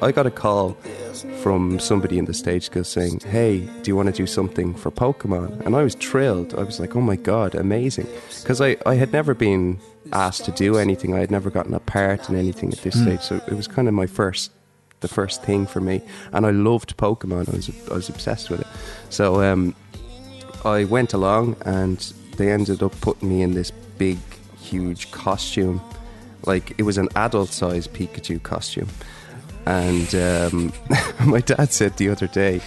[0.00, 0.74] I got a call
[1.42, 4.92] from somebody in the stage school saying, Hey, do you want to do something for
[4.92, 5.66] Pokemon?
[5.66, 6.54] And I was thrilled.
[6.54, 8.06] I was like, Oh my God, amazing.
[8.40, 9.80] Because I, I had never been
[10.12, 13.02] asked to do anything, I had never gotten a part in anything at this Mm.
[13.02, 13.20] stage.
[13.22, 14.52] So it was kind of my first.
[15.00, 17.48] The first thing for me, and I loved Pokemon.
[17.48, 18.66] I was I was obsessed with it.
[19.08, 19.74] So um,
[20.62, 21.98] I went along, and
[22.36, 24.18] they ended up putting me in this big,
[24.60, 25.80] huge costume.
[26.46, 28.88] Like it was an adult-sized Pikachu costume,
[29.66, 30.72] and um,
[31.26, 32.60] my dad said the other day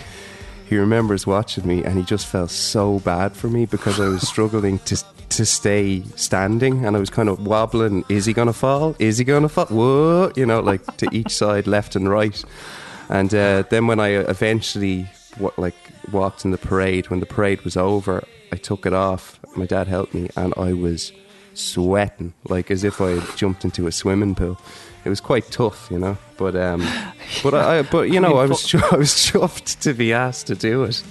[0.65, 4.27] he remembers watching me and he just felt so bad for me because I was
[4.33, 8.05] struggling to to stay standing and I was kind of wobbling.
[8.09, 8.95] Is he gonna fall?
[8.99, 9.65] Is he gonna fall?
[9.65, 12.43] Whoa, you know, like to each side, left and right.
[13.09, 15.07] And uh, then when I eventually
[15.39, 15.75] wa- like
[16.11, 19.39] walked in the parade, when the parade was over, I took it off.
[19.55, 21.11] My dad helped me, and I was
[21.53, 24.59] sweating like as if I had jumped into a swimming pool.
[25.05, 26.17] It was quite tough, you know.
[26.37, 26.87] But um,
[27.43, 30.83] but I, but you know I was I was chuffed to be asked to do
[30.83, 31.03] it.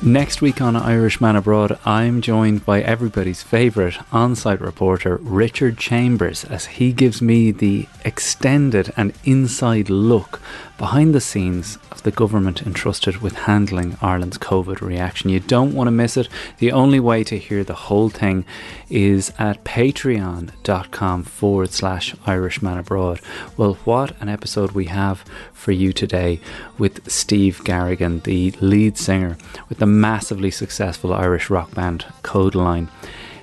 [0.00, 6.44] Next week on Irishman Abroad, I'm joined by everybody's favourite on site reporter, Richard Chambers,
[6.44, 10.40] as he gives me the extended and inside look
[10.78, 15.30] behind the scenes of the government entrusted with handling Ireland's COVID reaction.
[15.30, 16.28] You don't want to miss it.
[16.58, 18.44] The only way to hear the whole thing
[18.90, 23.20] is at patreon.com forward slash Irishman Abroad.
[23.56, 26.40] Well, what an episode we have for you today
[26.78, 29.36] with Steve Garrigan, the lead singer
[29.68, 32.88] with the massively successful Irish rock band Kodaline.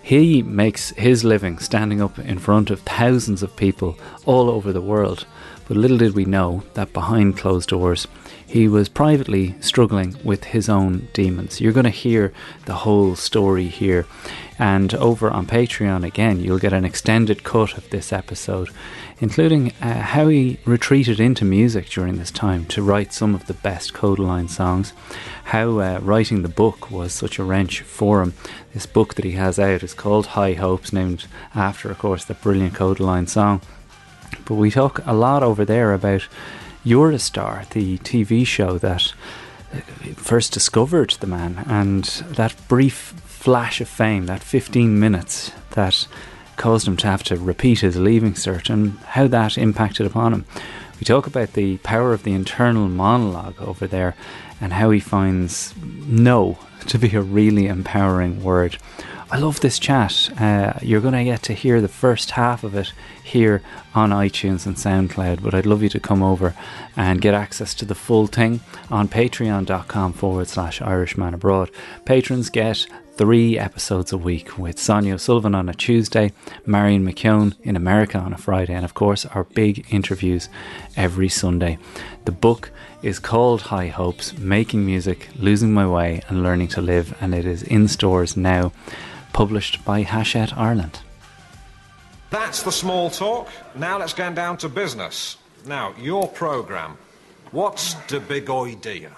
[0.02, 4.82] He makes his living standing up in front of thousands of people all over the
[4.82, 5.26] world.
[5.68, 8.08] But little did we know that behind closed doors,
[8.46, 11.60] he was privately struggling with his own demons.
[11.60, 12.32] You're going to hear
[12.66, 14.06] the whole story here.
[14.58, 18.70] And over on Patreon again, you'll get an extended cut of this episode,
[19.20, 23.54] including uh, how he retreated into music during this time to write some of the
[23.54, 24.94] best Kodaline songs,
[25.46, 28.34] how uh, writing the book was such a wrench for him.
[28.74, 32.34] This book that he has out is called High Hopes, named after, of course, the
[32.34, 33.62] brilliant Kodaline song.
[34.46, 36.28] But we talk a lot over there about
[36.84, 39.14] You're a Star, the TV show that
[39.74, 39.80] uh,
[40.16, 43.14] first discovered the man, and that brief
[43.46, 46.08] flash of fame, that 15 minutes that
[46.56, 50.46] caused him to have to repeat his leaving cert, and how that impacted upon him.
[51.00, 54.16] We talk about the power of the internal monologue over there
[54.60, 56.58] and how he finds no
[56.88, 58.78] to be a really empowering word.
[59.30, 60.32] I love this chat.
[60.40, 63.62] Uh, you're going to get to hear the first half of it here
[63.94, 66.56] on iTunes and SoundCloud, but I'd love you to come over
[66.98, 71.70] and get access to the full thing on patreon.com forward slash Irishman Abroad.
[72.06, 76.34] Patrons get three episodes a week with Sonia Sullivan on a Tuesday,
[76.66, 80.50] Marion McKeown in America on a Friday, and of course our big interviews
[80.98, 81.78] every Sunday.
[82.26, 82.72] The book
[83.02, 87.46] is called High Hopes Making Music, Losing My Way, and Learning to Live, and it
[87.46, 88.74] is in stores now,
[89.32, 91.00] published by Hachette Ireland.
[92.32, 93.48] That's the small talk.
[93.76, 95.38] Now let's get down to business.
[95.66, 96.98] Now, your programme.
[97.52, 99.12] What's the big idea?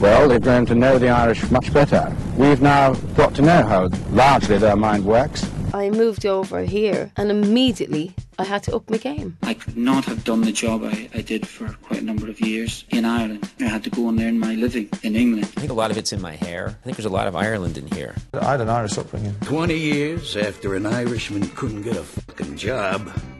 [0.00, 2.14] Well, they've grown to know the Irish much better.
[2.36, 5.48] We've now got to know how largely their mind works.
[5.74, 9.36] I moved over here and immediately I had to up my game.
[9.42, 12.40] I could not have done the job I, I did for quite a number of
[12.40, 13.50] years in Ireland.
[13.60, 15.46] I had to go and earn my living in England.
[15.56, 16.68] I think a lot of it's in my hair.
[16.68, 18.14] I think there's a lot of Ireland in here.
[18.34, 19.34] I had an Irish upbringing.
[19.42, 23.10] 20 years after an Irishman couldn't get a fucking job,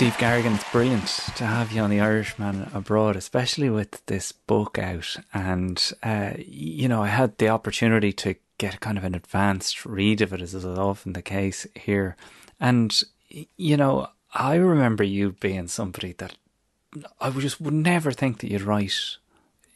[0.00, 4.78] Steve Garrigan, it's brilliant to have you on the Irishman abroad, especially with this book
[4.78, 5.18] out.
[5.34, 10.22] And, uh, you know, I had the opportunity to get kind of an advanced read
[10.22, 12.16] of it, as is often the case here.
[12.58, 12.98] And,
[13.58, 16.34] you know, I remember you being somebody that
[17.20, 19.18] I just would never think that you'd write,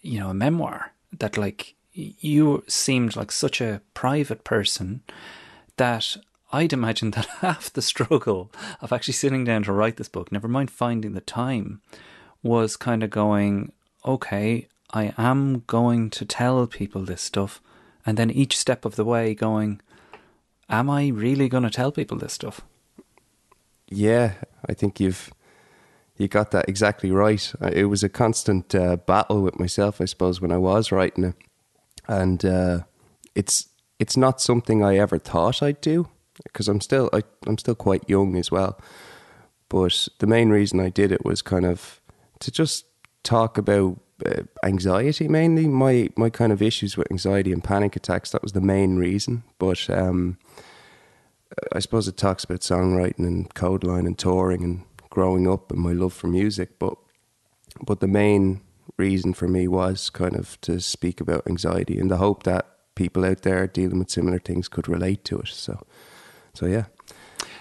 [0.00, 0.92] you know, a memoir.
[1.18, 5.02] That, like, you seemed like such a private person
[5.76, 6.16] that
[6.54, 10.46] I'd imagine that half the struggle of actually sitting down to write this book, never
[10.46, 11.80] mind finding the time,
[12.44, 13.72] was kind of going,
[14.06, 17.60] okay, I am going to tell people this stuff.
[18.06, 19.80] And then each step of the way going,
[20.68, 22.60] am I really going to tell people this stuff?
[23.88, 24.34] Yeah,
[24.68, 25.32] I think you've
[26.16, 27.52] you got that exactly right.
[27.72, 31.34] It was a constant uh, battle with myself, I suppose, when I was writing it,
[32.06, 32.78] and uh,
[33.34, 33.68] it's
[33.98, 36.08] it's not something I ever thought I'd do
[36.42, 38.78] because I'm still I, I'm still quite young as well.
[39.68, 42.00] But the main reason I did it was kind of
[42.40, 42.86] to just
[43.22, 45.66] talk about uh, anxiety mainly.
[45.66, 48.30] My my kind of issues with anxiety and panic attacks.
[48.30, 49.42] That was the main reason.
[49.58, 50.38] But um,
[51.72, 55.92] I suppose it talks about songwriting and Kodaline and touring and growing up and my
[55.92, 56.78] love for music.
[56.78, 56.96] But
[57.84, 58.60] but the main
[58.96, 63.24] reason for me was kind of to speak about anxiety in the hope that people
[63.24, 65.48] out there dealing with similar things could relate to it.
[65.48, 65.84] So
[66.54, 66.86] so yeah.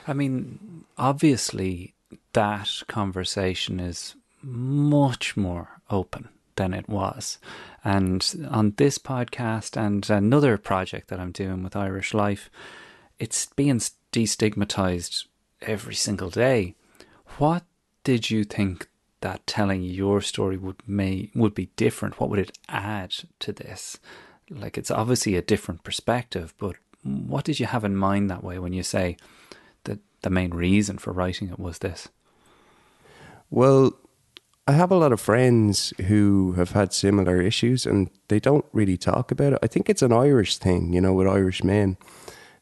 [0.07, 1.93] I mean, obviously,
[2.33, 7.39] that conversation is much more open than it was.
[7.83, 12.49] And on this podcast and another project that I'm doing with Irish Life,
[13.19, 13.81] it's being
[14.11, 15.25] destigmatized
[15.61, 16.75] every single day.
[17.37, 17.63] What
[18.03, 18.87] did you think
[19.21, 22.19] that telling your story would may would be different?
[22.19, 23.97] What would it add to this?
[24.49, 28.59] Like it's obviously a different perspective, but what did you have in mind that way
[28.59, 29.17] when you say
[29.83, 32.07] that the main reason for writing it was this?
[33.49, 33.93] Well,
[34.67, 38.97] I have a lot of friends who have had similar issues and they don't really
[38.97, 39.59] talk about it.
[39.61, 41.97] I think it's an Irish thing, you know, with Irish men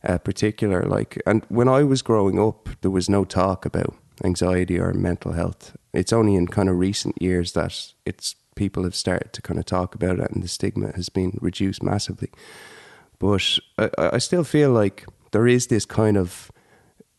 [0.04, 3.94] uh, particular like and when I was growing up there was no talk about
[4.24, 5.76] anxiety or mental health.
[5.94, 9.66] It's only in kind of recent years that it's people have started to kind of
[9.66, 12.30] talk about it and the stigma has been reduced massively.
[13.22, 16.52] But I, I still feel like there is this kind of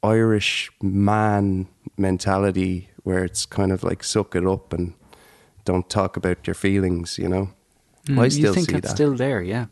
[0.03, 4.95] Irish man mentality where it's kind of like suck it up and
[5.65, 7.51] don't talk about your feelings, you know.
[8.09, 8.95] Mm, I still you think see it's that.
[8.97, 9.67] still there, yeah.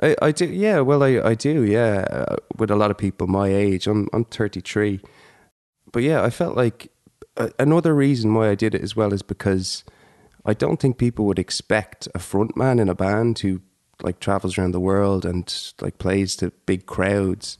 [0.00, 0.78] I, I do, yeah.
[0.80, 2.06] Well, I, I do, yeah.
[2.08, 5.00] Uh, with a lot of people my age, I'm I'm 33,
[5.90, 6.92] but yeah, I felt like
[7.36, 9.82] uh, another reason why I did it as well is because
[10.46, 13.62] I don't think people would expect a frontman in a band who
[14.02, 17.58] like travels around the world and like plays to big crowds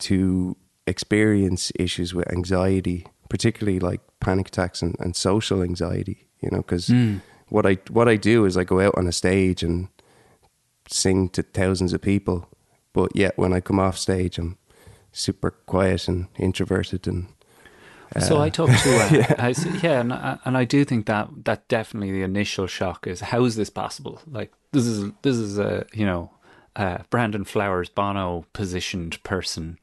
[0.00, 0.56] to
[0.86, 6.26] experience issues with anxiety, particularly like panic attacks and, and social anxiety.
[6.40, 7.20] You know, because Mm.
[7.48, 9.88] what I what I do is I go out on a stage and
[10.88, 12.48] sing to thousands of people,
[12.92, 14.58] but yet when I come off stage, I'm
[15.12, 17.26] super quiet and introverted and.
[18.18, 18.74] so uh, I talk to
[19.04, 19.34] uh, yeah.
[19.38, 23.20] I yeah, and I, and I do think that that definitely the initial shock is
[23.20, 24.20] how is this possible?
[24.26, 26.30] Like this is this is a you know
[27.10, 29.78] Brandon Flowers Bono positioned person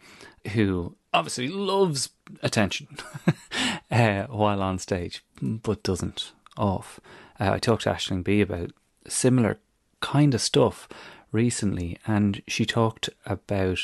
[0.54, 2.10] who obviously loves
[2.42, 2.88] attention
[3.92, 7.00] uh, while on stage, but doesn't off.
[7.40, 8.72] Uh, I talked to Aisling Bea about
[9.08, 9.60] similar
[10.02, 10.88] kind of stuff
[11.32, 13.80] recently, and she talked about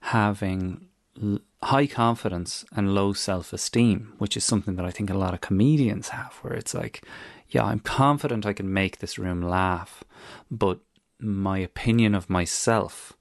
[0.00, 0.86] having
[1.22, 5.34] l- high confidence and low self esteem, which is something that I think a lot
[5.34, 7.02] of comedians have, where it's like,
[7.48, 10.04] yeah, I'm confident I can make this room laugh,
[10.50, 10.80] but
[11.20, 13.12] my opinion of myself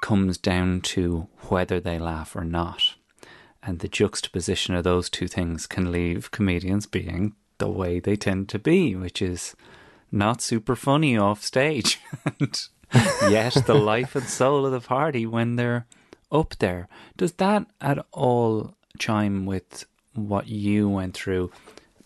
[0.00, 2.94] comes down to whether they laugh or not.
[3.62, 8.48] And the juxtaposition of those two things can leave comedians being the way they tend
[8.50, 9.54] to be, which is
[10.10, 12.00] not super funny off stage.
[12.24, 12.68] and
[13.30, 15.86] yet the life and soul of the party when they're
[16.32, 16.88] up there.
[17.16, 19.84] Does that at all chime with
[20.14, 21.50] what you went through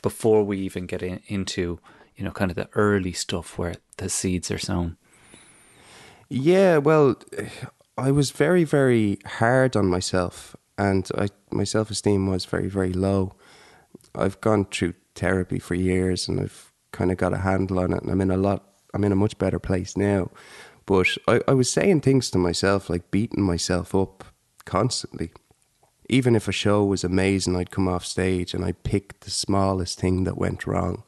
[0.02, 1.80] before we even get in, into,
[2.16, 4.96] you know, kind of the early stuff where the seeds are sown?
[6.28, 7.16] Yeah, well,
[7.96, 12.92] I was very, very hard on myself, and I, my self esteem was very, very
[12.92, 13.34] low.
[14.14, 18.02] I've gone through therapy for years, and I've kind of got a handle on it,
[18.02, 18.64] and I'm in a lot.
[18.94, 20.30] I'm in a much better place now.
[20.86, 24.24] But I, I was saying things to myself, like beating myself up
[24.64, 25.32] constantly.
[26.08, 29.98] Even if a show was amazing, I'd come off stage and I'd pick the smallest
[29.98, 31.02] thing that went wrong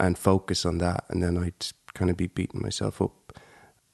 [0.00, 3.12] and focus on that, and then I'd kind of be beating myself up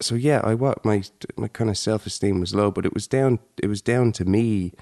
[0.00, 1.02] so yeah, I what my
[1.36, 4.24] my kind of self esteem was low, but it was down it was down to
[4.24, 4.72] me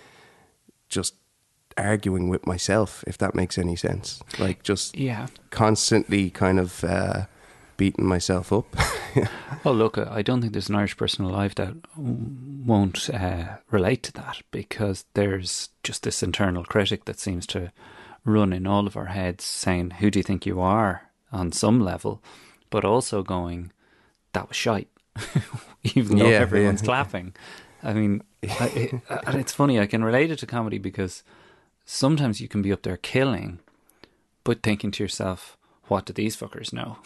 [0.88, 1.14] just
[1.76, 4.22] arguing with myself, if that makes any sense.
[4.38, 5.26] Like just Yeah.
[5.50, 7.26] constantly kind of uh,
[7.76, 8.66] beating myself up.
[9.62, 14.12] Well, look, I don't think there's an Irish person alive that won't uh, relate to
[14.14, 17.72] that because there's just this internal critic that seems to
[18.24, 21.02] run in all of our heads saying, Who do you think you are
[21.34, 22.22] on some level?
[22.70, 23.72] But also going,
[24.32, 24.88] That was shite.
[25.94, 26.86] Even though Yeah, everyone's yeah.
[26.86, 27.34] clapping.
[27.82, 28.90] I mean, I,
[29.26, 31.22] and it's funny, I can relate it to comedy because
[31.84, 33.58] sometimes you can be up there killing,
[34.44, 35.56] but thinking to yourself,
[35.88, 36.96] What do these fuckers know?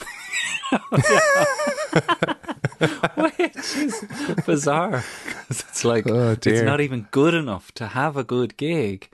[3.17, 4.05] which is
[4.47, 9.09] bizarre 'cause it's like Oh, it's not even good enough to have a good gig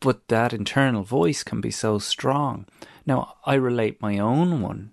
[0.00, 2.66] but that internal voice can be so strong.
[3.06, 4.92] Now, I relate my own one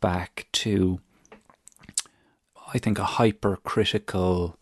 [0.00, 1.00] back to,
[2.72, 4.58] I think, a hypercritical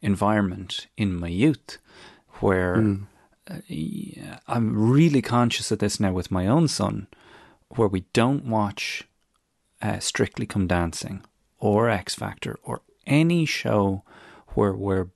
[0.00, 1.78] environment in my youth
[2.40, 3.06] where mm.
[4.46, 7.08] I'm really conscious of this now with my own son,
[7.70, 9.04] where we don't watch
[9.82, 11.24] uh, Strictly Come Dancing
[11.58, 14.04] or X Factor or any show
[14.48, 15.08] where we're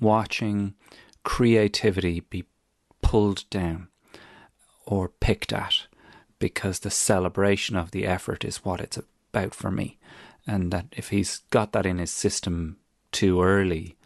[0.00, 0.74] watching
[1.24, 2.44] creativity be
[3.02, 3.88] pulled down
[4.86, 5.86] or picked at
[6.44, 9.96] because the celebration of the effort is what it's about for me.
[10.46, 12.76] And that if he's got that in his system
[13.12, 13.96] too early,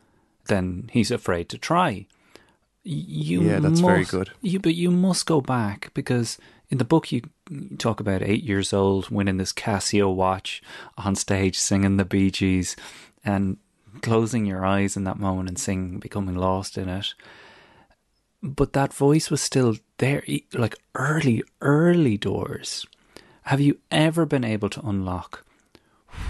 [0.47, 2.07] then he's afraid to try.
[2.85, 4.31] You yeah, that's must, very good.
[4.41, 6.39] You, but you must go back because
[6.71, 7.23] in the book you
[7.77, 10.63] talk about eight years old winning this Casio watch
[10.97, 12.77] on stage, singing the Bee Gees,
[13.25, 13.57] and
[14.01, 17.15] closing your eyes in that moment and singing, becoming lost in it.
[18.43, 20.23] But that voice was still there,
[20.55, 22.87] like early, early doors.
[23.43, 25.45] Have you ever been able to unlock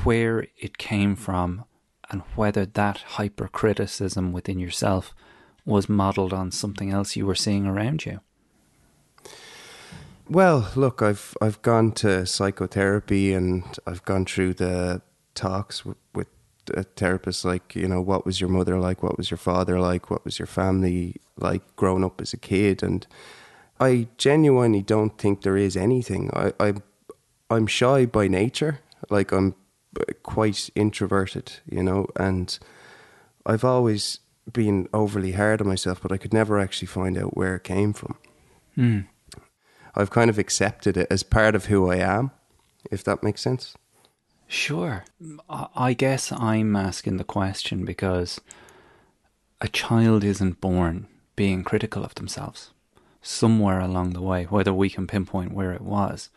[0.05, 1.65] where it came from
[2.11, 5.15] and whether that hypercriticism within yourself
[5.65, 8.21] was modelled on something else you were seeing around you?
[10.29, 15.03] Well, look, I've I've gone to psychotherapy and I've gone through the
[15.35, 16.29] talks with, with
[16.71, 19.03] a therapist like you know what was your mother like?
[19.03, 20.11] What was your father like?
[20.11, 22.83] What was your family like growing up as a kid?
[22.83, 23.07] And
[23.81, 26.31] i genuinely don't think there is anything.
[26.35, 26.75] I i
[27.51, 28.81] i'm shy by nature.
[29.11, 29.55] Like i'm
[30.23, 32.59] quite introverted you know and
[33.47, 34.21] i've always
[34.53, 37.93] been overly hard on myself but i could never actually find out where it came
[37.93, 38.17] from.
[38.77, 39.07] Mm.
[39.95, 42.31] i've kind of accepted it as part of who i am
[42.91, 43.77] if that makes sense
[44.49, 45.05] Sure.
[45.49, 48.41] I guess I'm asking the question because
[49.61, 52.71] a child isn't born being critical of themselves.
[53.21, 56.31] Somewhere along the way, whether we can pinpoint where it was,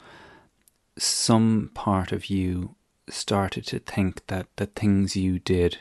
[0.98, 2.76] some part of you
[3.10, 5.78] started to think that the things you did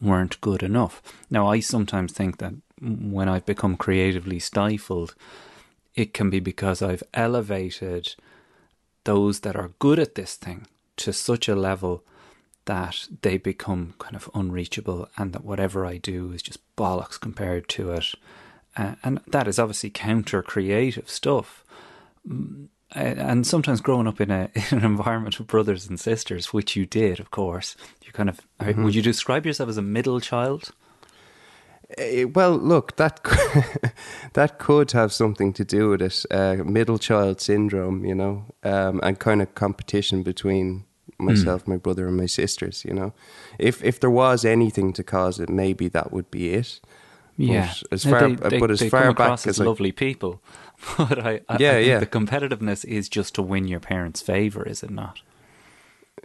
[0.00, 1.02] weren't good enough.
[1.28, 5.14] Now, I sometimes think that when I've become creatively stifled,
[5.94, 8.14] it can be because I've elevated
[9.04, 12.04] those that are good at this thing to such a level
[12.66, 17.68] that they become kind of unreachable and that whatever I do is just bollocks compared
[17.70, 18.14] to it.
[18.76, 21.64] Uh, and that is obviously counter creative stuff.
[22.28, 26.76] Mm, and sometimes growing up in, a, in an environment of brothers and sisters, which
[26.76, 28.84] you did, of course, you kind of mm-hmm.
[28.84, 30.70] would you describe yourself as a middle child?
[31.98, 33.20] Uh, well, look, that
[34.32, 36.24] that could have something to do with it.
[36.30, 40.84] Uh, middle child syndrome, you know, um, and kind of competition between
[41.18, 41.68] myself, mm.
[41.68, 42.84] my brother, and my sisters.
[42.84, 43.12] You know,
[43.58, 46.80] if if there was anything to cause it, maybe that would be it.
[47.36, 50.40] Yeah, but as far they, they, but as far back as, as lovely people,
[50.96, 54.62] but I, I yeah, I yeah, the competitiveness is just to win your parents' favor,
[54.62, 55.20] is it not?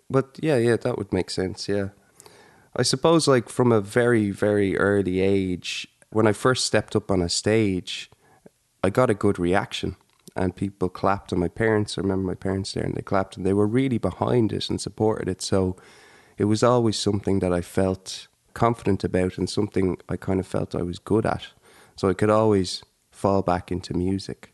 [0.10, 1.68] But yeah, yeah, that would make sense.
[1.68, 1.90] Yeah.
[2.76, 7.22] I suppose, like from a very, very early age, when I first stepped up on
[7.22, 8.10] a stage,
[8.84, 9.96] I got a good reaction
[10.36, 11.32] and people clapped.
[11.32, 13.98] And my parents, I remember my parents there and they clapped and they were really
[13.98, 15.42] behind it and supported it.
[15.42, 15.76] So
[16.38, 20.76] it was always something that I felt confident about and something I kind of felt
[20.76, 21.48] I was good at.
[21.96, 24.54] So I could always fall back into music.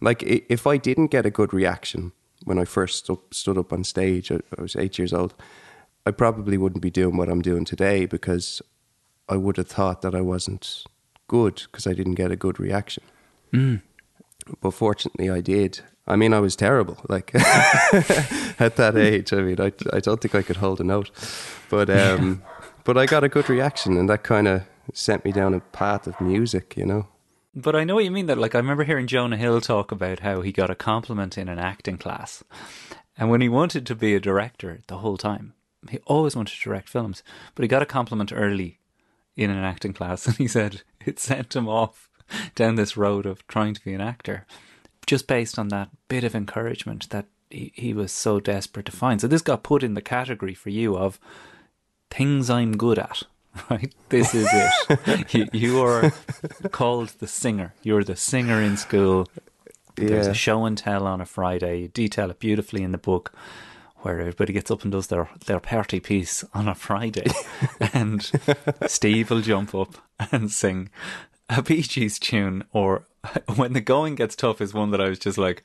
[0.00, 2.12] Like if I didn't get a good reaction
[2.44, 5.34] when I first stood up on stage, I was eight years old
[6.06, 8.62] I probably wouldn't be doing what I'm doing today because
[9.28, 10.84] I would have thought that I wasn't
[11.26, 13.02] good because I didn't get a good reaction.
[13.52, 13.82] Mm.
[14.60, 15.80] But fortunately, I did.
[16.06, 16.98] I mean, I was terrible.
[17.08, 21.10] Like at that age, I mean, I, I don't think I could hold a note,
[21.68, 22.42] but um,
[22.84, 26.06] but I got a good reaction, and that kind of sent me down a path
[26.06, 27.08] of music, you know.
[27.56, 28.26] But I know what you mean.
[28.26, 31.48] That like I remember hearing Jonah Hill talk about how he got a compliment in
[31.48, 32.44] an acting class,
[33.18, 35.54] and when he wanted to be a director the whole time,
[35.90, 37.22] he always wanted to direct films,
[37.54, 38.78] but he got a compliment early
[39.36, 42.08] in an acting class, and he said it sent him off
[42.54, 44.46] down this road of trying to be an actor,
[45.06, 49.20] just based on that bit of encouragement that he, he was so desperate to find.
[49.20, 51.20] So this got put in the category for you of
[52.10, 53.22] things I'm good at.
[53.70, 55.34] Right, this is it.
[55.34, 56.12] you, you are
[56.72, 57.72] called the singer.
[57.82, 59.30] You're the singer in school.
[59.94, 61.80] There's a show and tell on a Friday.
[61.80, 63.32] You detail it beautifully in the book
[64.06, 67.26] where everybody gets up and does their, their party piece on a Friday.
[67.92, 68.30] and
[68.86, 69.96] Steve will jump up
[70.30, 70.90] and sing
[71.48, 73.04] a Bee Gees tune, or
[73.56, 75.64] when the going gets tough, is one that I was just like,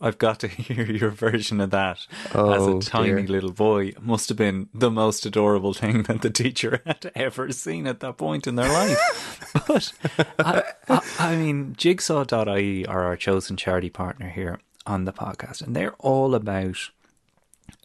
[0.00, 3.26] I've got to hear your version of that Oh, as a oh, tiny dear.
[3.26, 3.86] little boy.
[3.86, 7.98] It must have been the most adorable thing that the teacher had ever seen at
[7.98, 9.50] that point in their life.
[9.66, 9.92] but
[10.38, 15.74] I, I, I mean, Jigsaw.ie are our chosen charity partner here on the podcast, and
[15.74, 16.90] they're all about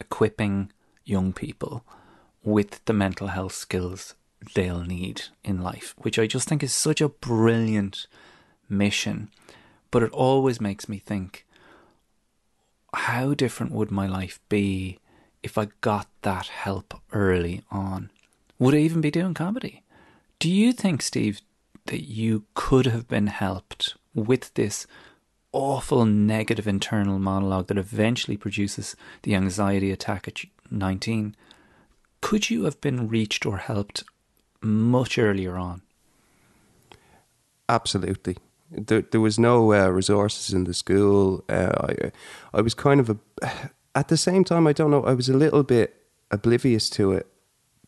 [0.00, 0.72] equipping
[1.04, 1.84] young people
[2.42, 4.14] with the mental health skills
[4.54, 8.06] they'll need in life, which I just think is such a brilliant
[8.68, 9.30] mission.
[9.90, 11.46] But it always makes me think
[12.94, 14.98] how different would my life be
[15.42, 18.10] if I got that help early on?
[18.58, 19.82] Would I even be doing comedy?
[20.38, 21.40] Do you think, Steve,
[21.86, 24.86] that you could have been helped with this
[25.58, 31.34] awful negative internal monologue that eventually produces the anxiety attack at 19?
[32.20, 34.04] Could you have been reached or helped
[34.62, 35.82] much earlier on?
[37.68, 38.36] Absolutely.
[38.70, 41.44] There, there was no uh, resources in the school.
[41.48, 42.12] Uh, I,
[42.54, 43.16] I was kind of a.
[43.94, 45.02] At the same time, I don't know.
[45.02, 47.26] I was a little bit oblivious to it,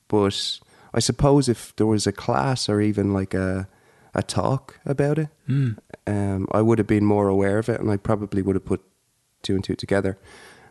[0.09, 0.59] but
[0.93, 3.69] I suppose if there was a class or even like a
[4.14, 5.76] a talk about it, Mm.
[6.07, 8.81] um, I would have been more aware of it, and I probably would have put
[9.43, 10.19] two and two together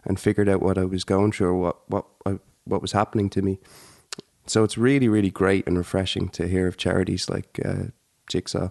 [0.06, 3.30] and figured out what I was going through or what what I, what was happening
[3.32, 3.58] to me.
[4.46, 7.92] So it's really really great and refreshing to hear of charities like uh,
[8.32, 8.70] Jigsaw,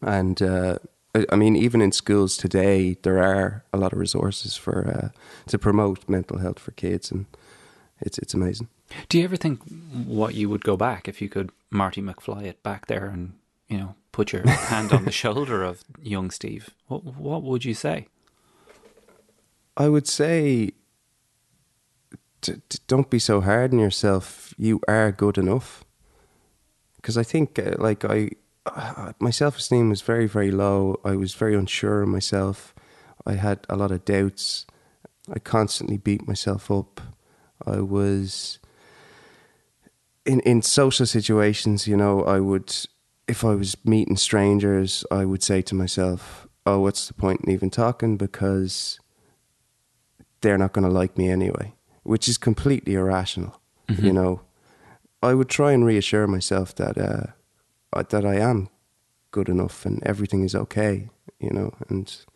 [0.00, 0.78] and uh,
[1.14, 5.08] I I mean even in schools today there are a lot of resources for uh,
[5.50, 7.26] to promote mental health for kids, and
[8.00, 8.68] it's it's amazing.
[9.08, 9.60] Do you ever think
[10.06, 13.32] what you would go back if you could Marty McFly it back there and
[13.68, 16.70] you know put your hand on the shoulder of young Steve?
[16.86, 18.08] What what would you say?
[19.78, 20.72] I would say,
[22.40, 24.52] t- t- don't be so hard on yourself.
[24.58, 25.84] You are good enough.
[26.96, 28.30] Because I think, uh, like I,
[28.66, 30.98] uh, my self esteem was very, very low.
[31.04, 32.74] I was very unsure of myself.
[33.24, 34.66] I had a lot of doubts.
[35.32, 37.00] I constantly beat myself up.
[37.64, 38.58] I was
[40.26, 41.86] in in social situations.
[41.86, 42.74] You know, I would,
[43.28, 47.50] if I was meeting strangers, I would say to myself, "Oh, what's the point in
[47.50, 48.98] even talking?" Because
[50.40, 53.60] they're not going to like me anyway, which is completely irrational.
[53.88, 54.02] Mhm.
[54.04, 54.40] You know,
[55.22, 57.32] I would try and reassure myself that uh,
[57.92, 58.68] uh, that I am
[59.30, 61.08] good enough and everything is okay.
[61.40, 62.26] You know, and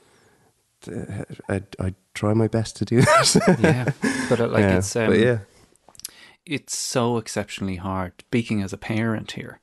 [0.88, 3.56] uh, I I try my best to do that.
[3.60, 3.84] yeah,
[4.28, 5.38] but uh, like Yeah, it's um, but yeah,
[6.44, 8.12] it's so exceptionally hard.
[8.28, 9.58] Speaking as a parent here,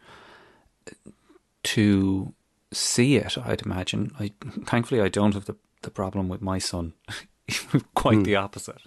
[1.75, 2.33] to
[2.71, 4.11] see it, I'd imagine.
[4.19, 4.31] I
[4.65, 6.93] thankfully I don't have the the problem with my son.
[7.95, 8.23] Quite Hmm.
[8.23, 8.81] the opposite.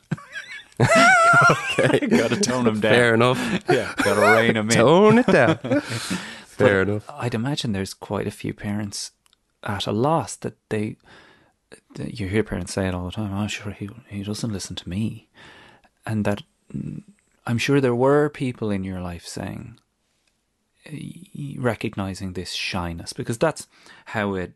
[0.80, 2.92] okay, got to tone him down.
[2.92, 3.38] Fair enough.
[3.68, 4.76] Yeah, got to rein him in.
[4.76, 5.56] Tone it down.
[6.58, 7.06] Fair But enough.
[7.10, 9.12] I'd imagine there's quite a few parents
[9.62, 10.96] at a loss that they.
[11.94, 13.32] that You hear parents say it all the time.
[13.32, 15.28] Oh, sure, he he doesn't listen to me,
[16.06, 16.42] and that
[16.74, 17.02] mm,
[17.46, 19.78] I'm sure there were people in your life saying,
[21.58, 23.66] recognizing this shyness because that's
[24.06, 24.52] how it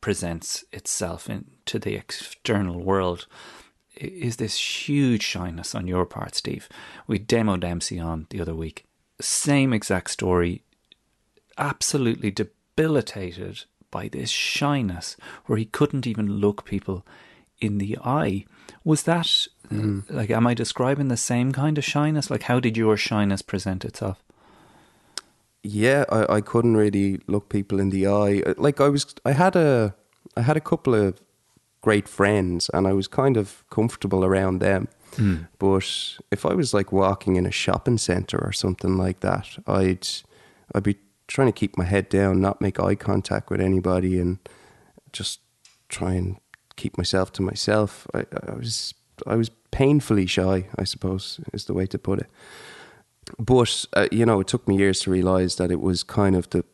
[0.00, 3.26] presents itself in, to the external world.
[3.96, 6.68] Is this huge shyness on your part, Steve?
[7.06, 8.84] We Damo Dempsey on the other week.
[9.20, 10.62] Same exact story,
[11.56, 17.04] absolutely debilitated by this shyness where he couldn't even look people
[17.60, 18.44] in the eye.
[18.84, 20.04] Was that Mm.
[20.08, 22.30] like am I describing the same kind of shyness?
[22.30, 24.22] Like how did your shyness present itself?
[25.62, 28.42] Yeah, I, I couldn't really look people in the eye.
[28.46, 29.94] Uh, Like I was, I had a,
[30.36, 31.20] I had a couple of
[31.80, 34.88] great friends, and I was kind of comfortable around them.
[35.16, 35.48] Mm.
[35.58, 40.06] But if I was like walking in a shopping center or something like that, I'd,
[40.74, 44.38] I'd be trying to keep my head down, not make eye contact with anybody, and
[45.12, 45.40] just
[45.88, 46.36] try and
[46.76, 48.06] keep myself to myself.
[48.14, 48.94] I, I was,
[49.26, 50.68] I was painfully shy.
[50.78, 52.30] I suppose is the way to put it
[53.38, 56.48] but uh, you know, it took me years to realize that it was kind of
[56.50, 56.64] the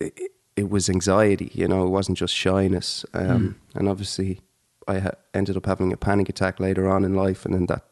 [0.00, 1.50] it, it was anxiety.
[1.54, 3.04] You know, it wasn't just shyness.
[3.12, 4.40] Um, And obviously,
[4.86, 7.82] I ha- ended up having a panic attack later on in life, and then that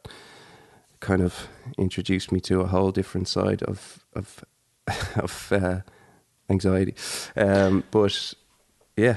[1.01, 4.45] kind of introduced me to a whole different side of of
[5.17, 5.81] of uh,
[6.49, 6.95] anxiety.
[7.37, 8.35] Um, but
[8.97, 9.17] yeah,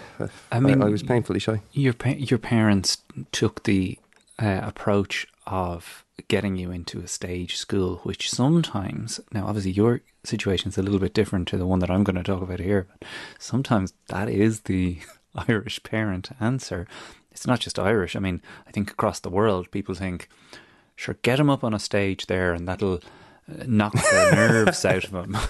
[0.51, 1.62] I mean, I, was painfully shy.
[1.73, 2.97] Your pa- your parents
[3.31, 3.97] took the
[4.41, 10.69] uh, approach of getting you into a stage school, which sometimes now obviously your situation
[10.69, 12.88] is a little bit different to the one that I'm going to talk about here,
[12.89, 14.99] but sometimes that is the
[15.47, 16.88] Irish parent answer.
[17.32, 18.15] It's not just Irish.
[18.15, 20.30] I mean, I think across the world, people think,
[20.95, 22.95] sure, get him up on a stage there, and that'll
[23.49, 25.38] uh, knock the nerves out of him.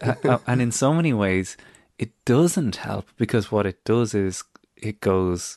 [0.00, 1.56] Uh, and in so many ways,
[1.98, 4.44] it doesn't help because what it does is
[4.76, 5.56] it goes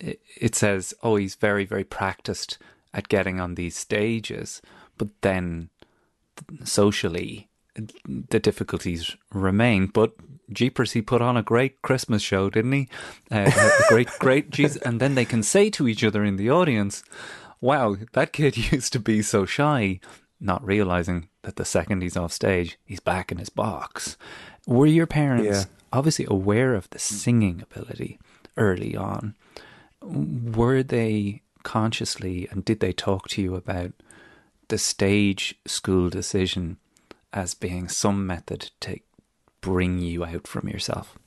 [0.00, 2.58] it says, oh, he's very, very practiced
[2.96, 4.60] at getting on these stages,
[4.98, 5.68] but then
[6.64, 7.48] socially,
[8.06, 9.86] the difficulties remain.
[9.86, 10.12] But
[10.52, 12.88] Jeepers, he put on a great Christmas show, didn't he?
[13.30, 14.76] Uh, a great, great, geez.
[14.78, 17.02] And then they can say to each other in the audience,
[17.60, 20.00] wow, that kid used to be so shy,
[20.40, 24.16] not realizing that the second he's off stage, he's back in his box.
[24.66, 25.64] Were your parents Yeah.
[25.92, 28.18] obviously aware of the singing ability
[28.56, 29.34] early on?
[30.02, 33.92] Were they consciously and did they talk to you about
[34.68, 36.76] the stage school decision
[37.32, 39.00] as being some method to
[39.60, 41.18] bring you out from yourself?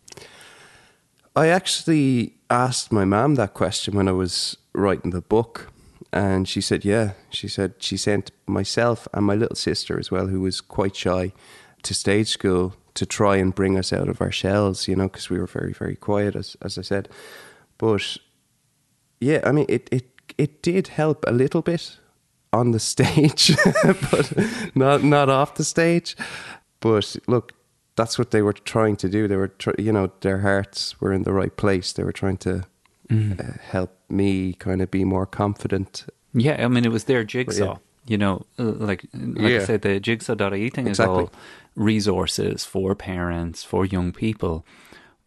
[1.36, 5.72] I actually asked my mum that question when I was writing the book,
[6.12, 10.28] and she said, "Yeah." She said she sent myself and my little sister as well,
[10.28, 11.34] who was quite shy,
[11.84, 14.88] to stage school to try and bring us out of our shells.
[14.88, 17.10] You know, because we were very, very quiet, as as I said.
[17.78, 18.18] But
[19.20, 20.06] yeah, I mean, it it
[20.38, 21.98] it did help a little bit
[22.52, 23.56] on the stage,
[24.12, 24.34] but
[24.76, 26.16] not not off the stage.
[26.80, 27.52] But look,
[27.96, 29.28] that's what they were trying to do.
[29.28, 31.94] They were, tr- you know, their hearts were in the right place.
[31.94, 32.64] They were trying to
[33.10, 33.40] Mhm.
[33.40, 36.06] uh, help me kind of be more confident.
[36.34, 37.64] Yeah, I mean, it was their jigsaw.
[37.74, 37.78] yeah.
[38.08, 41.30] You know, uh, like like I said, the jigsaw.ie thing is all
[41.76, 44.64] resources for parents, for young people.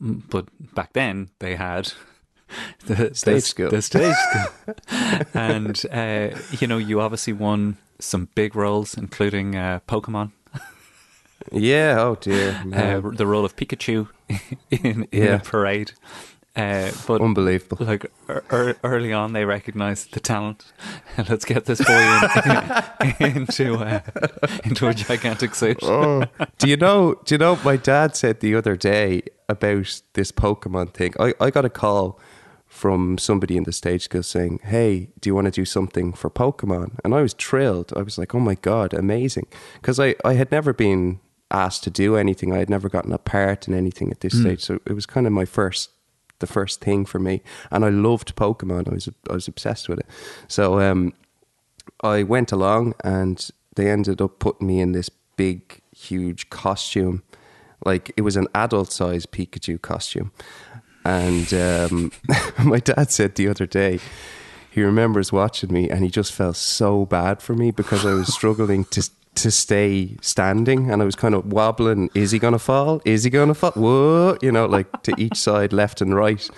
[0.03, 1.93] Mm, But back then, they had
[2.87, 3.71] the Stage the, school.
[3.71, 4.75] The stage school.
[5.35, 10.33] and, uh, you know, you obviously won some big roles, including uh, Pokemon.
[11.51, 11.97] Yeah.
[11.99, 12.63] Oh dear.
[12.73, 14.39] Uh, the role of Pikachu in,
[14.71, 15.35] in Yeah.
[15.35, 15.91] a parade.
[16.55, 17.79] Uh, but Unbelievable.
[17.85, 20.67] Like er, er, early on, they recognised the talent.
[21.29, 22.21] Let's get this boy
[23.19, 24.01] in, into uh,
[24.63, 25.79] into a gigantic suit.
[25.83, 26.25] oh,
[26.59, 27.15] do you know?
[27.25, 27.59] Do you know?
[27.65, 31.15] My dad said the other day about this Pokemon thing.
[31.19, 32.21] I, I got a call
[32.81, 36.31] from somebody in the stage school saying, "Hey, do you want to do something for
[36.31, 37.93] Pokemon?" And I was thrilled.
[37.95, 41.91] I was like, "Oh my god, amazing!" Because I I had never been asked to
[41.91, 42.53] do anything.
[42.53, 44.41] I had never gotten a part in anything at this Mm.
[44.41, 45.91] stage, so it was kind of my first
[46.39, 47.41] the first thing for me.
[47.71, 48.89] And I loved Pokemon.
[48.91, 50.07] I was I was obsessed with it.
[50.49, 51.13] So um,
[52.03, 55.61] I went along and they ended up putting me in this big,
[56.09, 57.23] huge costume.
[57.85, 60.31] Like it was an adult size Pikachu costume.
[61.05, 62.13] And um,
[62.65, 64.01] my dad said the other day,
[64.71, 68.33] he remembers watching me and he just felt so bad for me because I was
[68.35, 72.11] struggling to to stay standing and I was kind of wobbling.
[72.15, 73.01] Is he going to fall?
[73.07, 73.73] Is he going to fall?
[73.73, 76.49] Whoa, you know, like to each side, left and right.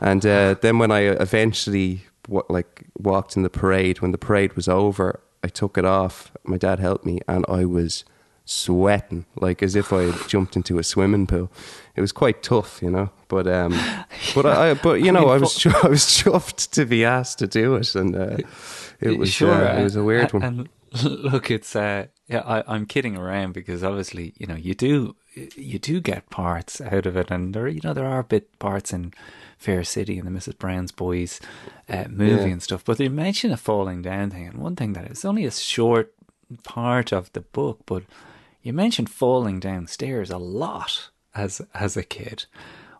[0.00, 2.06] And uh, then when I eventually
[2.48, 6.32] like walked in the parade, when the parade was over, I took it off.
[6.44, 8.04] My dad helped me, and I was
[8.50, 11.50] sweating like as if I had jumped into a swimming pool.
[11.94, 13.10] It was quite tough, you know.
[13.28, 13.72] But um,
[14.34, 17.38] but I, but you I know, mean, I was I was chuffed to be asked
[17.40, 18.36] to do it, and uh,
[19.00, 19.52] it was sure.
[19.52, 20.42] uh, it was a weird one.
[20.42, 20.68] And
[21.04, 25.14] look, it's uh, yeah, I, I'm kidding around because obviously, you know, you do
[25.54, 28.92] you do get parts out of it, and there, you know, there are bit parts
[28.94, 29.12] in
[29.58, 30.56] Fair City and the Mrs.
[30.56, 31.38] Brown's Boys
[31.88, 32.52] uh, movie Yeah.
[32.54, 32.82] and stuff.
[32.84, 36.14] But they mention a falling down thing, and one thing that it's only a short
[36.64, 38.04] part of the book, but
[38.68, 42.44] you mentioned falling downstairs a lot as as a kid.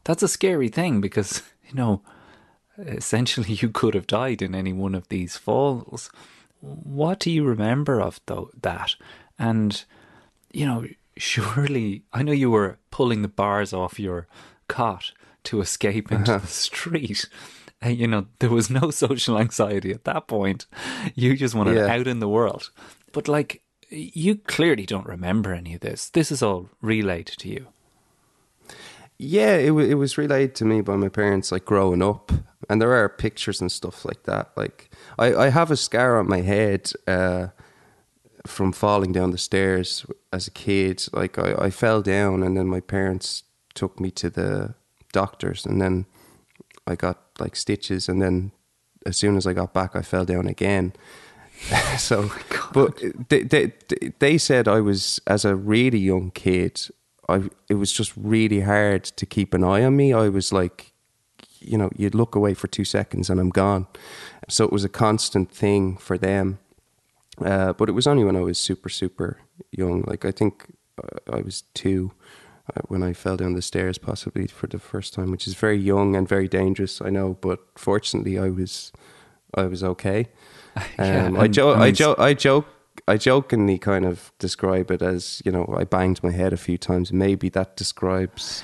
[0.04, 2.02] That's a scary thing because you know
[2.78, 6.10] essentially you could have died in any one of these falls.
[6.60, 8.94] What do you remember of though that?
[9.38, 9.84] And
[10.52, 14.26] you know, surely I know you were pulling the bars off your
[14.68, 15.12] cot
[15.44, 16.40] to escape into Uh-huh.
[16.46, 17.28] the street.
[17.84, 20.66] Uh, you know, there was no social anxiety at that point.
[21.14, 21.86] You just wanted Yeah.
[21.94, 22.70] out in the world.
[23.12, 26.10] But like you clearly don't remember any of this.
[26.10, 27.68] This is all relayed to you.
[29.18, 32.30] Yeah, it wa it was relayed to me by my parents, like growing up,
[32.68, 34.52] and there are pictures and stuff like that.
[34.56, 37.48] Like I, I have a scar on my head uh,
[38.46, 41.04] from falling down the stairs as a kid.
[41.12, 43.42] Like I, I fell down, and then my parents
[43.74, 44.74] took me to the
[45.12, 46.06] doctors, and then
[46.86, 48.52] I got like stitches, and then
[49.04, 50.92] as soon as I got back, I fell down again.
[51.98, 52.30] so,
[52.72, 53.72] but they, they
[54.18, 56.88] they said I was as a really young kid.
[57.28, 60.12] I it was just really hard to keep an eye on me.
[60.12, 60.92] I was like,
[61.60, 63.86] you know, you'd look away for two seconds and I'm gone.
[64.48, 66.58] So it was a constant thing for them.
[67.44, 69.38] Uh, but it was only when I was super super
[69.70, 70.02] young.
[70.02, 70.66] Like I think
[71.02, 72.12] uh, I was two
[72.74, 75.78] uh, when I fell down the stairs, possibly for the first time, which is very
[75.78, 77.00] young and very dangerous.
[77.00, 78.92] I know, but fortunately, I was
[79.54, 80.28] I was okay.
[80.98, 82.66] Yeah, Um, I, and- jo- I I, jo- I joke.
[83.06, 86.76] I jokingly kind of describe it as you know I banged my head a few
[86.76, 87.12] times.
[87.12, 88.62] Maybe that describes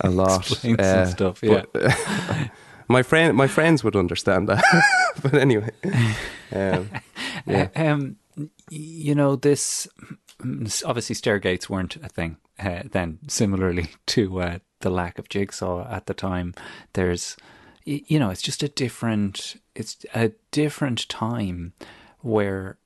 [0.00, 0.50] a lot.
[0.50, 1.62] Explains some stuff, yeah.
[1.72, 1.92] but,
[2.88, 4.62] my friend, my friends would understand that.
[5.22, 5.70] but anyway,
[6.52, 6.90] um,
[7.46, 7.68] yeah.
[7.74, 8.16] Um,
[8.70, 9.88] you know, this
[10.84, 13.18] obviously stairgates weren't a thing uh, then.
[13.28, 16.52] Similarly to uh, the lack of jigsaw at the time,
[16.92, 17.36] there's,
[17.84, 21.72] you know, it's just a different, it's a different time
[22.20, 22.78] where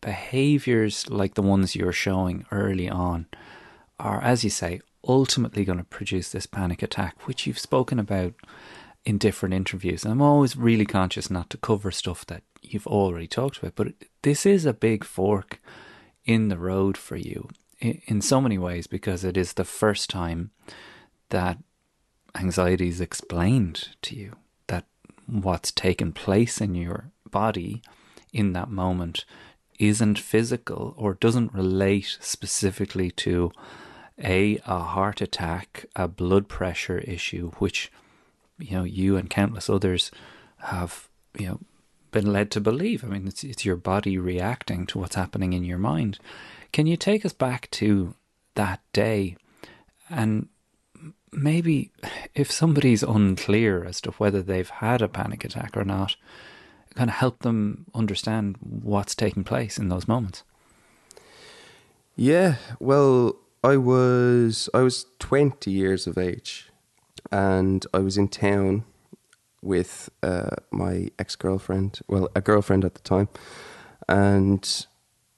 [0.00, 3.26] behaviors like the ones you're showing early on
[3.98, 8.34] are, as you say, ultimately going to produce this panic attack, which you've spoken about
[9.04, 10.04] in different interviews.
[10.04, 13.88] And I'm always really conscious not to cover stuff that you've already talked about, but
[14.22, 15.60] this is a big fork
[16.24, 17.48] in the road for you
[17.80, 20.50] in so many ways because it is the first time
[21.30, 21.58] that
[22.34, 24.84] anxiety is explained to you, that
[25.26, 27.82] what's taken place in your body
[28.32, 29.24] in that moment
[29.78, 33.50] isn't physical or doesn't relate specifically to
[34.22, 37.90] a a heart attack, a blood pressure issue, which
[38.58, 40.10] you know you and countless others
[40.58, 41.60] have you know
[42.10, 43.02] been led to believe.
[43.02, 46.18] I mean, it's it's your body reacting to what's happening in your mind.
[46.72, 48.14] Can you take us back to
[48.54, 49.36] that day
[50.08, 50.48] and
[51.32, 51.90] maybe
[52.34, 56.16] if somebody's unclear as to whether they've had a panic attack or not,
[56.94, 60.42] kind of help them understand what's taking place in those moments?
[62.16, 66.70] Yeah, well, I was I was 20 years of age
[67.30, 68.84] and I was in town
[69.62, 73.28] with uh, my ex girlfriend, well, a girlfriend at the time,
[74.08, 74.86] and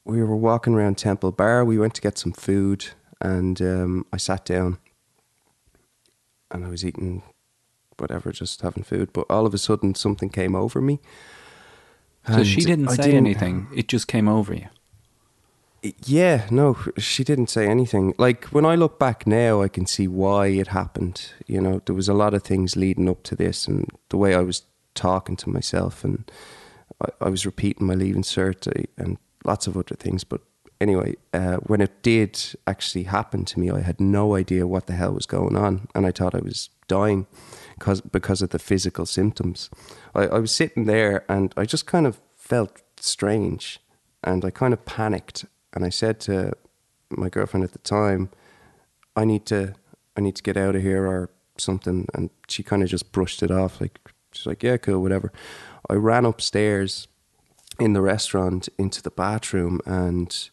[0.05, 1.65] we were walking around Temple Bar.
[1.65, 2.87] We went to get some food,
[3.21, 4.79] and um, I sat down,
[6.53, 7.23] and I was eating
[7.99, 9.13] whatever, just having food.
[9.13, 11.01] But all of a sudden, something came over me.
[12.27, 14.69] So she didn't say didn't, anything; it just came over you.
[16.05, 18.15] Yeah, no, she didn't say anything.
[18.17, 21.33] Like when I look back now, I can see why it happened.
[21.49, 24.35] You know, there was a lot of things leading up to this, and the way
[24.35, 24.63] I was
[24.95, 26.31] talking to myself, and
[27.01, 30.23] I, I was repeating my leaving cert, and lots of other things.
[30.23, 30.43] But
[30.83, 34.95] anyway, uh, when it did actually happen to me, I had no idea what the
[34.95, 37.27] hell was going on, and I thought I was dying
[37.79, 39.71] because because of the physical symptoms.
[40.15, 43.81] I, I was sitting there, and I just kind of felt strange,
[44.23, 46.53] and I kind of panicked and I said to
[47.11, 48.31] my girlfriend at the time,
[49.17, 49.75] I need to
[50.17, 53.43] I need to get out of here or something and she kind of just brushed
[53.43, 53.99] it off like
[54.33, 55.33] she's like yeah cool whatever
[55.89, 57.09] I ran upstairs
[57.79, 60.51] in the restaurant into the bathroom and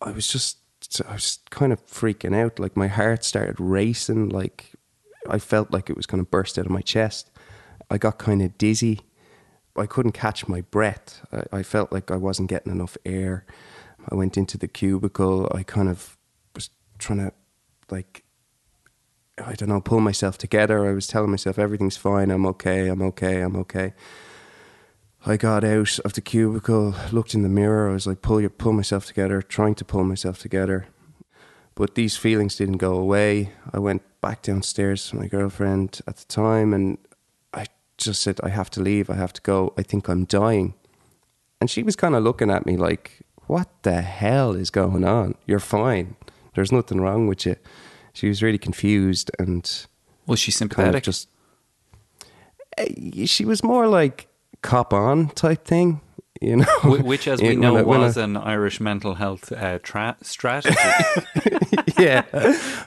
[0.00, 0.58] I was just
[1.08, 4.72] I was kind of freaking out like my heart started racing like
[5.28, 7.30] I felt like it was going to burst out of my chest
[7.90, 9.00] I got kind of dizzy
[9.76, 13.46] I couldn't catch my breath I, I felt like I wasn't getting enough air
[14.08, 15.50] I went into the cubicle.
[15.54, 16.16] I kind of
[16.54, 17.32] was trying to,
[17.90, 18.24] like,
[19.38, 20.86] I don't know, pull myself together.
[20.86, 22.30] I was telling myself everything's fine.
[22.30, 22.88] I'm okay.
[22.88, 23.40] I'm okay.
[23.40, 23.94] I'm okay.
[25.26, 27.88] I got out of the cubicle, looked in the mirror.
[27.88, 30.86] I was like, pull your, pull myself together, trying to pull myself together.
[31.74, 33.52] But these feelings didn't go away.
[33.72, 36.98] I went back downstairs to my girlfriend at the time, and
[37.54, 39.08] I just said, I have to leave.
[39.08, 39.72] I have to go.
[39.78, 40.74] I think I'm dying.
[41.58, 45.36] And she was kind of looking at me like, what the hell is going on?
[45.46, 46.16] You're fine.
[46.54, 47.56] There's nothing wrong with you.
[48.12, 49.86] She was really confused and
[50.26, 50.86] was she sympathetic?
[50.86, 51.28] Kind of just
[52.78, 54.28] eh, she was more like
[54.64, 56.00] cop on type thing,
[56.40, 56.66] you know.
[56.82, 60.74] Which, as we know, I, was I, an Irish mental health uh, tra- strategy.
[61.98, 62.24] yeah,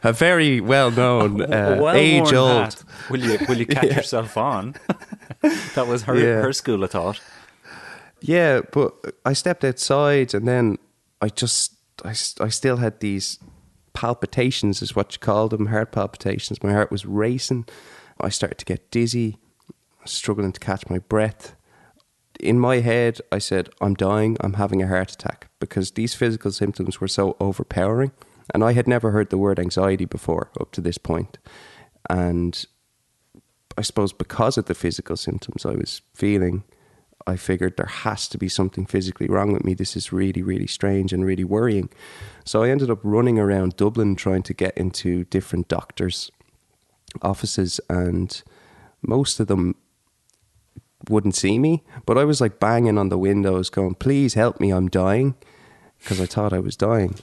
[0.04, 2.84] a very well known, uh, well age old.
[3.10, 3.96] Will you will you catch yeah.
[3.96, 4.76] yourself on?
[5.76, 6.42] that was her yeah.
[6.42, 7.22] her school of thought.
[8.20, 10.80] Yeah, but I stepped outside and then
[11.22, 13.40] I just, I, I still had these
[13.94, 16.64] palpitations, is what you call them, heart palpitations.
[16.64, 17.68] My heart was racing.
[18.20, 19.38] I started to get dizzy,
[20.06, 21.56] struggling to catch my breath.
[22.40, 26.52] In my head, I said, I'm dying, I'm having a heart attack because these physical
[26.52, 28.12] symptoms were so overpowering.
[28.54, 31.38] And I had never heard the word anxiety before up to this point.
[32.10, 32.66] And
[33.78, 36.64] I suppose because of the physical symptoms I was feeling,
[37.26, 39.74] I figured there has to be something physically wrong with me.
[39.74, 41.90] This is really, really strange and really worrying.
[42.46, 46.32] So I ended up running around Dublin trying to get into different doctors'
[47.22, 48.42] offices, and
[49.02, 49.76] most of them
[51.10, 51.84] wouldn't see me.
[52.06, 55.36] But I was like banging on the windows, going, Please help me, I'm dying,
[56.00, 57.16] because I thought I was dying.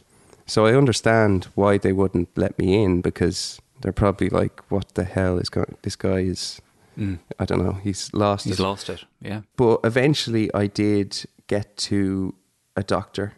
[0.47, 5.05] So I understand why they wouldn't let me in because they're probably like, What the
[5.05, 6.61] hell is going this guy is
[6.99, 7.19] Mm.
[7.39, 7.79] I don't know.
[7.83, 8.63] He's lost He's it.
[8.63, 9.41] lost it, yeah.
[9.57, 12.35] But eventually I did get to
[12.77, 13.35] a doctor.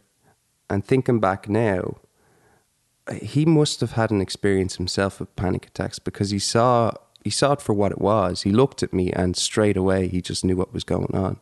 [0.69, 1.97] And thinking back now,
[3.23, 6.93] he must have had an experience himself of panic attacks because he saw
[7.27, 8.43] he saw it for what it was.
[8.43, 11.41] He looked at me and straight away he just knew what was going on,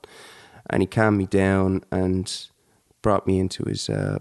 [0.70, 2.24] and he calmed me down and
[3.02, 4.20] brought me into his uh,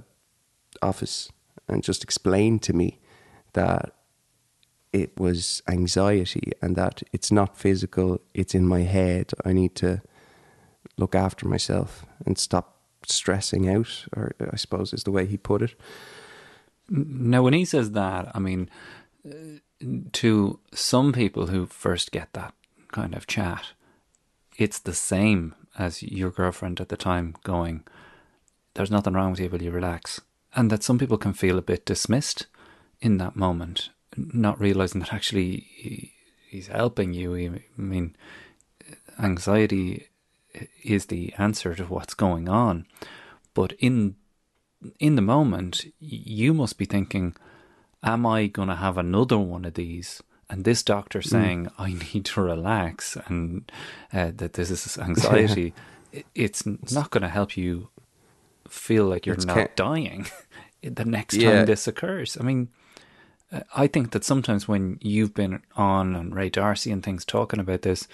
[0.82, 1.32] office
[1.69, 2.99] and just explained to me
[3.54, 3.95] that
[4.91, 9.32] it was anxiety and that it's not physical, it's in my head.
[9.45, 10.02] I need to
[10.97, 15.62] look after myself and stop stressing out, or I suppose is the way he put
[15.62, 15.76] it.
[16.89, 18.69] Now, when he says that, I mean,
[20.13, 22.54] to some people who first get that
[22.91, 23.72] kind of chat,
[24.58, 27.84] it's the same as your girlfriend at the time going,
[28.74, 30.22] There's nothing wrong with you, will you relax?
[30.56, 32.46] And that some people can feel a bit dismissed
[33.02, 36.13] in that moment, not realizing that actually he,
[36.48, 37.36] he's helping you.
[37.36, 38.15] I mean,
[39.19, 40.08] anxiety
[40.84, 42.86] is the answer to what's going on.
[43.54, 44.15] But in
[45.00, 47.36] in the moment, you must be thinking,
[48.04, 51.30] "Am I going to have another one of these?" And this doctor Mm.
[51.30, 53.72] saying, "I need to relax," and
[54.12, 55.74] uh, that this is anxiety.
[56.12, 57.89] it- it's not going to help you
[58.68, 60.28] feel like you're It's not ca- dying
[60.84, 61.52] the next Yeah.
[61.52, 62.38] time this occurs.
[62.39, 62.70] I mean,
[63.52, 67.60] uh, I think that sometimes when you've been on and Ray D'Arcy and things talking
[67.60, 68.08] about this,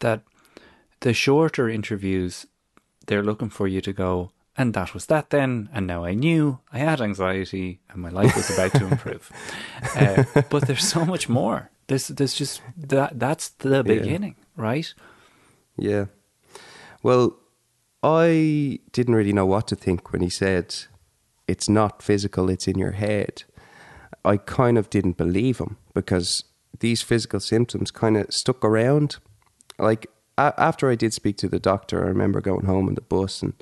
[0.00, 0.22] that
[1.00, 2.46] the shorter interviews,
[3.06, 6.60] they're looking for you to go, and that was that then, and now I knew
[6.72, 9.30] I had anxiety and my life was about to improve.
[9.94, 11.70] Uh, but there's so much more.
[11.88, 13.18] There's, there's just that.
[13.18, 14.92] That's the beginning, right?
[15.76, 16.06] Yeah.
[17.02, 17.36] Well,
[18.02, 20.74] I didn't really know what to think when he said
[21.46, 23.44] it's not physical, it's in your head.
[24.24, 26.44] I kind of didn't believe him because
[26.80, 29.16] these physical symptoms kind of stuck around.
[29.78, 33.00] Like a- after I did speak to the doctor, I remember going home on the
[33.00, 33.54] bus and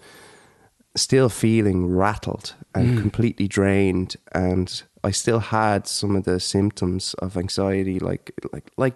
[0.97, 3.01] still feeling rattled and Mm.
[3.01, 8.95] completely drained and I still had some of the symptoms of anxiety like like like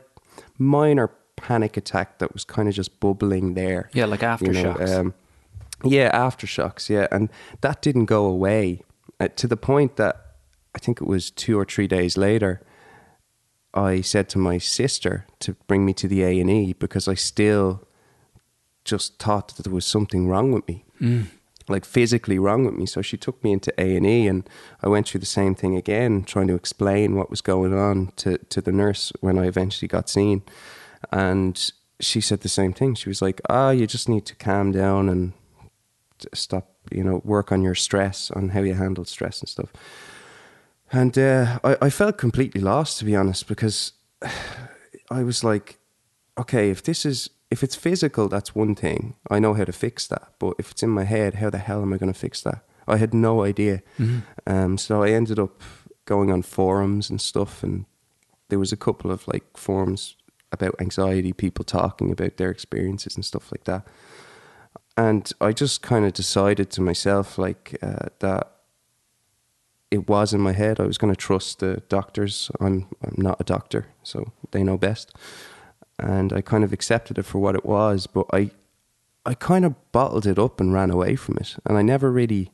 [0.58, 3.90] minor panic attack that was kind of just bubbling there.
[3.92, 4.98] Yeah, like aftershocks.
[4.98, 5.14] um,
[5.84, 7.06] yeah, aftershocks, yeah.
[7.12, 7.28] And
[7.60, 8.82] that didn't go away
[9.20, 10.14] uh, to the point that
[10.74, 12.60] I think it was 2 or 3 days later
[13.74, 17.86] I said to my sister to bring me to the A&E because I still
[18.84, 21.26] just thought that there was something wrong with me Mm.
[21.68, 22.86] Like physically wrong with me.
[22.86, 24.48] So she took me into A and E, and
[24.82, 28.38] I went through the same thing again, trying to explain what was going on to
[28.38, 30.42] to the nurse when I eventually got seen,
[31.12, 32.94] and she said the same thing.
[32.94, 35.32] She was like, "Ah, you just need to calm down and
[36.34, 39.72] stop, you know, work on your stress, on how you handle stress and stuff."
[40.90, 43.92] And uh, I, I felt completely lost, to be honest, because
[45.10, 45.78] I was like,
[46.38, 49.16] okay, if this is if it's physical, that's one thing.
[49.30, 50.32] I know how to fix that.
[50.38, 52.64] But if it's in my head, how the hell am I going to fix that?
[52.86, 53.82] I had no idea.
[53.98, 54.22] Mhm.
[54.46, 55.62] Um, so I ended up
[56.04, 57.84] going on forums and stuff, and
[58.48, 60.16] there was a couple of like forums
[60.52, 63.86] about anxiety, people talking about their experiences and stuff like that.
[64.96, 68.50] And I just kind of decided to myself like uh, that
[69.90, 70.80] it was in my head.
[70.80, 72.50] I was going to trust the doctors.
[72.60, 75.14] I'm I'm not a doctor, so they know best.
[75.98, 78.50] And I kind of accepted it for what it was, but I
[79.26, 81.56] I kind of bottled it up and ran away from it.
[81.66, 82.50] And I never really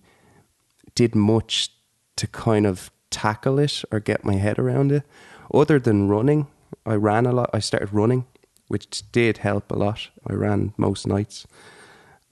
[0.95, 1.71] did much
[2.17, 5.05] to kind of tackle it or get my head around it
[5.53, 6.49] other than running.
[6.85, 7.51] I ran a lot.
[7.53, 8.27] I started running,
[8.69, 10.09] which did help a lot.
[10.27, 11.47] I ran most nights.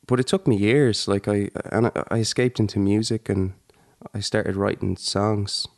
[0.07, 1.07] But it took me years.
[1.07, 3.53] Like I and I, escaped into music and
[4.13, 5.69] I started writing songs.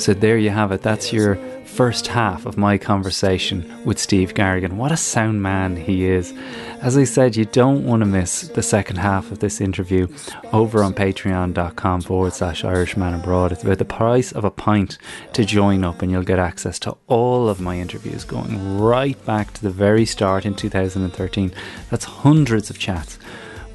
[0.00, 0.80] So there you have it.
[0.80, 1.34] That's your
[1.66, 4.78] first half of my conversation with Steve Garrigan.
[4.78, 6.32] What a sound man he is.
[6.80, 10.08] As I said, you don't want to miss the second half of this interview
[10.54, 13.52] over on patreon.com forward slash Irishman Abroad.
[13.52, 14.96] It's about the price of a pint
[15.34, 19.52] to join up, and you'll get access to all of my interviews going right back
[19.52, 21.52] to the very start in 2013.
[21.90, 23.18] That's hundreds of chats.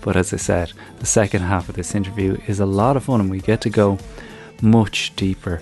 [0.01, 3.21] But as I said, the second half of this interview is a lot of fun,
[3.21, 3.99] and we get to go
[4.61, 5.61] much deeper.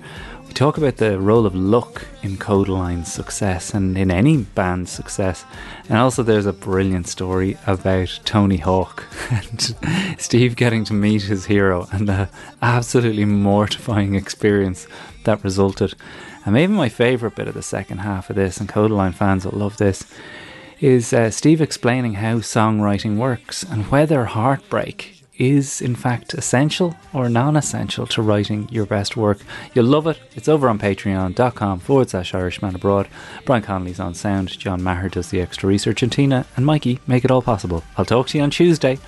[0.53, 5.45] We talk about the role of luck in Kodaline's success and in any band's success.
[5.89, 9.75] And also, there's a brilliant story about Tony Hawk and
[10.19, 12.29] Steve getting to meet his hero and the
[12.61, 14.85] absolutely mortifying experience
[15.23, 15.95] that resulted.
[16.45, 19.57] And maybe my favourite bit of the second half of this, and Codeline fans will
[19.57, 20.05] love this,
[20.79, 27.27] is uh, Steve explaining how songwriting works and whether heartbreak is in fact essential or
[27.27, 29.39] non-essential to writing your best work.
[29.73, 30.19] You'll love it.
[30.35, 33.07] It's over on patreon.com forward slash Irishman Abroad.
[33.45, 37.25] Brian Connolly's on sound, John Maher does the extra research, and Tina and Mikey make
[37.25, 37.83] it all possible.
[37.97, 38.99] I'll talk to you on Tuesday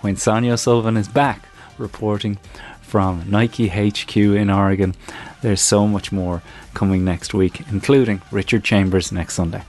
[0.00, 1.46] when Sonia O'Sullivan is back
[1.78, 2.38] reporting
[2.80, 4.94] from Nike HQ in Oregon.
[5.40, 6.42] There's so much more
[6.74, 9.62] coming next week, including Richard Chambers next Sunday.